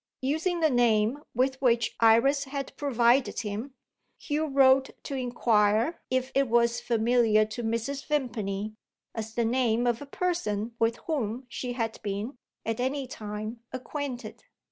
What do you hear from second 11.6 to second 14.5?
had been, at any time, acquainted.